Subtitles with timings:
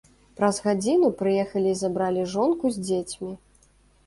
[0.39, 3.31] Праз гадзіну прыехалі і забралі жонку з дзецьмі.